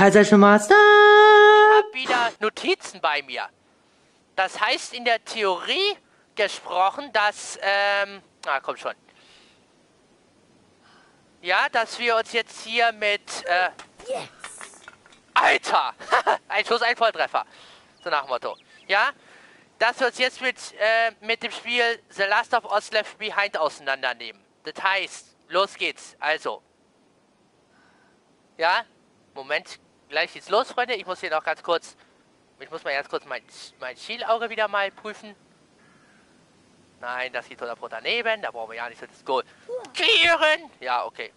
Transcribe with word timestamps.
Teilzeichen 0.00 0.40
Master. 0.40 0.74
Ich 0.74 1.76
habe 1.76 1.92
wieder 1.92 2.32
Notizen 2.40 3.02
bei 3.02 3.20
mir. 3.20 3.50
Das 4.34 4.58
heißt 4.58 4.94
in 4.94 5.04
der 5.04 5.22
Theorie 5.22 5.94
gesprochen, 6.34 7.12
dass, 7.12 7.58
ähm, 7.60 8.22
ah, 8.46 8.60
komm 8.60 8.78
schon. 8.78 8.94
Ja, 11.42 11.68
dass 11.68 11.98
wir 11.98 12.16
uns 12.16 12.32
jetzt 12.32 12.64
hier 12.64 12.92
mit, 12.92 13.44
äh, 13.44 13.68
Yes. 14.08 14.30
Alter! 15.34 15.92
ein 16.48 16.64
Schuss, 16.64 16.80
ein 16.80 16.96
Volltreffer. 16.96 17.44
So 18.02 18.08
nach 18.08 18.26
Motto. 18.26 18.56
Ja? 18.88 19.10
Dass 19.78 20.00
wir 20.00 20.06
uns 20.06 20.16
jetzt 20.16 20.40
mit, 20.40 20.56
äh, 20.78 21.12
mit 21.20 21.42
dem 21.42 21.52
Spiel 21.52 22.02
The 22.08 22.22
Last 22.22 22.54
of 22.54 22.64
Us 22.72 22.90
Left 22.90 23.18
Behind 23.18 23.54
auseinandernehmen. 23.58 24.42
Das 24.64 24.82
heißt, 24.82 25.36
los 25.48 25.74
geht's. 25.74 26.16
Also. 26.18 26.62
Ja? 28.56 28.86
Moment. 29.34 29.78
Gleich 30.10 30.32
geht's 30.32 30.50
los, 30.50 30.72
Freunde. 30.72 30.94
Ich 30.96 31.06
muss 31.06 31.20
hier 31.20 31.30
noch 31.30 31.44
ganz 31.44 31.62
kurz... 31.62 31.96
Ich 32.58 32.68
muss 32.68 32.82
mal 32.82 32.92
ganz 32.92 33.08
kurz 33.08 33.24
mein, 33.26 33.42
mein 33.78 33.96
Schielauge 33.96 34.50
wieder 34.50 34.66
mal 34.66 34.90
prüfen. 34.90 35.36
Nein, 37.00 37.32
das 37.32 37.48
geht 37.48 37.62
100 37.62 37.92
daneben. 37.92 38.42
Da 38.42 38.50
brauchen 38.50 38.72
wir 38.72 38.76
ja 38.76 38.88
nicht 38.88 39.00
so. 39.24 39.42
Klären! 39.94 40.68
Ja, 40.80 41.04
okay. 41.04 41.32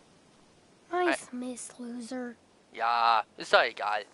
Nice 0.92 1.32
miss, 1.32 1.78
loser. 1.78 2.34
Ja, 2.74 3.24
ist 3.38 3.54
doch 3.54 3.62
egal. 3.62 4.06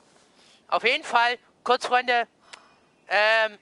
Auf 0.68 0.84
jeden 0.84 1.06
Fall, 1.06 1.40
kurz 1.64 1.86
Freunde, 1.86 2.28
ähm, 3.08 3.58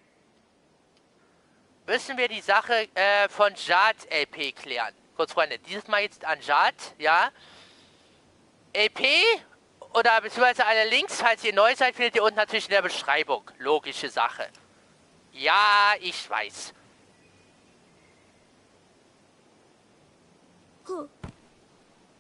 müssen 1.86 2.18
wir 2.18 2.27
die 2.27 2.41
Sache 2.41 2.90
äh, 2.96 3.30
von 3.30 3.54
Jad 3.55 3.96
LP 4.10 4.55
klären. 4.55 4.96
Kurz 5.16 5.32
Freunde, 5.32 5.60
dieses 5.60 5.88
Mal 5.88 6.02
jetzt 6.02 6.26
an 6.26 6.40
Jad, 6.41 6.76
ja. 6.98 7.30
LP 8.74 9.08
oder 9.98 10.22
beziehungsweise 10.22 10.64
alle 10.66 10.88
Links, 10.90 11.20
falls 11.20 11.44
ihr 11.44 11.54
neu 11.54 11.76
seid, 11.76 11.96
findet 11.96 12.16
ihr 12.16 12.24
unten 12.24 12.36
natürlich 12.36 12.66
in 12.66 12.72
der 12.72 12.84
Beschreibung. 12.84 13.50
Logische 13.58 14.10
Sache. 14.10 14.48
Ja, 15.32 15.94
ich 15.99 16.30
weiß. 16.30 16.74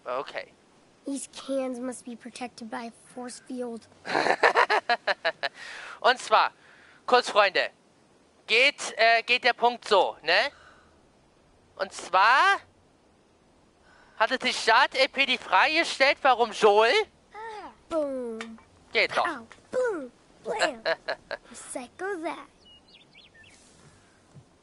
Okay. 0.03 0.53
These 1.05 1.29
cans 1.29 1.79
must 1.79 2.03
be 2.03 2.15
protected 2.15 2.69
by 2.69 2.87
a 2.87 2.91
force 3.13 3.41
field. 3.47 3.87
Und 6.01 6.19
zwar, 6.19 6.51
kurz 7.05 7.29
Freunde, 7.29 7.69
geht, 8.47 8.93
äh, 8.97 9.21
geht 9.23 9.43
der 9.43 9.53
Punkt 9.53 9.87
so, 9.87 10.17
ne? 10.23 10.51
Und 11.75 11.93
zwar 11.93 12.57
hatte 14.17 14.39
sich 14.41 14.57
Start 14.57 14.95
LP 14.95 15.27
die 15.27 15.37
Frage 15.37 15.79
gestellt, 15.79 16.17
warum 16.23 16.51
Joel? 16.51 16.93
Geht 18.97 19.15
doch. 19.15 19.27
Ow. 19.27 19.47
Boom. 19.69 20.11
Blam. 20.43 20.81
Psycho 21.53 22.05
that. 22.23 22.47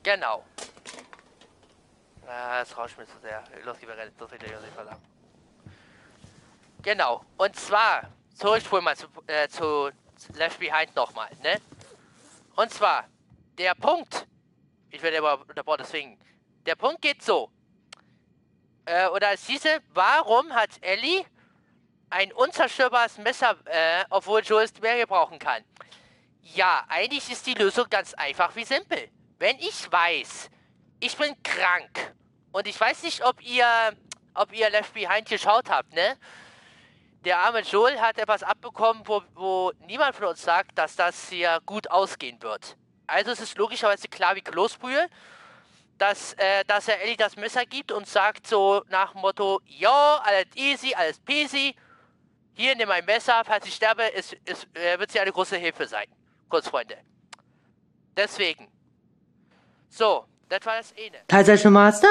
Genau. 0.02 0.44
Ah, 2.26 2.58
das 2.58 2.76
rauscht 2.76 2.98
mir 2.98 3.06
zu 3.06 3.16
sehr. 3.22 3.44
Los, 3.64 3.80
mir 3.80 3.96
Rennen. 3.96 4.12
Ich 4.20 4.40
nicht 4.40 4.74
verlangen. 4.74 5.00
Genau. 6.82 7.24
Und 7.36 7.54
zwar, 7.54 8.10
zurückspulen 8.34 8.84
mal 8.84 8.96
zu, 8.96 9.06
äh, 9.28 9.46
zu 9.46 9.92
Left 10.32 10.58
Behind 10.58 10.96
nochmal, 10.96 11.30
ne? 11.44 11.60
Und 12.56 12.72
zwar, 12.72 13.06
der 13.56 13.76
Punkt, 13.76 14.26
ich 14.90 15.00
werde 15.00 15.18
aber 15.18 15.42
unterbrochen, 15.48 15.82
deswegen, 15.82 16.18
der 16.66 16.74
Punkt 16.74 17.02
geht 17.02 17.22
so. 17.22 17.52
Äh, 18.84 19.06
oder 19.10 19.30
es 19.30 19.46
hieße, 19.46 19.80
warum 19.90 20.52
hat 20.52 20.70
Ellie 20.80 21.24
ein 22.14 22.32
unzerstörbares 22.32 23.18
Messer, 23.18 23.56
äh, 23.64 24.04
obwohl 24.08 24.40
Joel 24.40 24.64
es 24.64 24.80
mehr 24.80 24.96
gebrauchen 24.96 25.40
kann? 25.40 25.64
Ja, 26.42 26.84
eigentlich 26.88 27.28
ist 27.30 27.44
die 27.46 27.54
Lösung 27.54 27.86
ganz 27.90 28.14
einfach 28.14 28.54
wie 28.54 28.64
simpel. 28.64 29.08
Wenn 29.38 29.58
ich 29.58 29.90
weiß, 29.90 30.48
ich 31.00 31.16
bin 31.16 31.34
krank 31.42 32.14
und 32.52 32.68
ich 32.68 32.80
weiß 32.80 33.02
nicht, 33.02 33.24
ob 33.24 33.42
ihr, 33.42 33.66
ob 34.34 34.52
ihr 34.52 34.70
Left 34.70 34.94
Behind 34.94 35.28
geschaut 35.28 35.68
habt, 35.68 35.92
ne? 35.92 36.16
Der 37.24 37.38
arme 37.38 37.62
Joel 37.62 38.00
hat 38.00 38.18
etwas 38.18 38.42
abbekommen, 38.42 39.02
wo, 39.06 39.22
wo 39.34 39.72
niemand 39.80 40.14
von 40.14 40.26
uns 40.26 40.42
sagt, 40.42 40.78
dass 40.78 40.94
das 40.94 41.30
hier 41.30 41.58
gut 41.66 41.90
ausgehen 41.90 42.40
wird. 42.42 42.76
Also 43.06 43.32
es 43.32 43.40
ist 43.40 43.58
logischerweise 43.58 44.08
klar 44.08 44.36
wie 44.36 44.42
Kloßbrühe, 44.42 45.08
dass, 45.98 46.34
äh, 46.34 46.64
dass 46.66 46.86
er 46.86 47.00
Ellie 47.00 47.16
das 47.16 47.36
Messer 47.36 47.64
gibt 47.66 47.90
und 47.90 48.06
sagt 48.06 48.46
so 48.46 48.84
nach 48.88 49.12
dem 49.12 49.22
Motto, 49.22 49.60
ja, 49.64 50.22
alles 50.22 50.54
easy, 50.54 50.94
alles 50.94 51.18
peasy, 51.18 51.74
hier, 52.54 52.76
nimm 52.76 52.88
mein 52.88 53.04
Messer, 53.04 53.42
falls 53.44 53.66
ich 53.66 53.74
sterbe, 53.74 54.04
ist, 54.04 54.32
ist, 54.44 54.66
äh, 54.74 54.98
wird 54.98 55.10
sie 55.10 55.20
eine 55.20 55.32
große 55.32 55.56
Hilfe 55.56 55.86
sein. 55.86 56.06
Kurz, 56.48 56.68
Freunde. 56.68 56.96
Deswegen. 58.16 58.68
So, 59.88 60.24
das 60.48 60.64
war 60.64 60.76
das 60.76 60.94
eine. 60.96 61.26
Teilzeichen 61.26 61.72
Master. 61.72 62.08